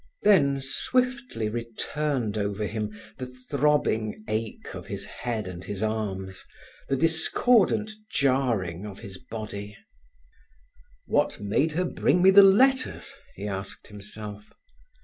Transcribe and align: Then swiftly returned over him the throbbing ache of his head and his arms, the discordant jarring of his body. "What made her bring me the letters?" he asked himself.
Then 0.23 0.61
swiftly 0.61 1.47
returned 1.47 2.35
over 2.35 2.65
him 2.65 2.89
the 3.19 3.27
throbbing 3.27 4.23
ache 4.27 4.73
of 4.73 4.87
his 4.87 5.05
head 5.05 5.47
and 5.47 5.63
his 5.63 5.83
arms, 5.83 6.43
the 6.89 6.95
discordant 6.97 7.91
jarring 8.09 8.83
of 8.87 9.01
his 9.01 9.19
body. 9.19 9.77
"What 11.05 11.39
made 11.39 11.73
her 11.73 11.85
bring 11.85 12.23
me 12.23 12.31
the 12.31 12.41
letters?" 12.41 13.13
he 13.35 13.47
asked 13.47 13.89
himself. 13.89 14.49